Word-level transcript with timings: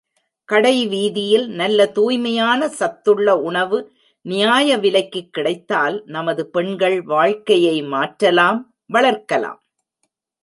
கடைவீதியில் 0.49 1.43
நல்ல 1.49 1.85
தூய்மையான 1.87 2.69
சத்துள்ள 2.69 3.37
உணவு 3.39 3.79
நியாய 4.25 4.77
விலைக்குக் 4.77 5.29
கிடைத்தால் 5.31 6.03
நமது 6.05 6.45
பெண்கள் 6.49 7.01
வாழ்க்கையை 7.03 7.81
மாற்றலாம் 7.83 8.59
வளர்க்கலாம். 8.93 9.61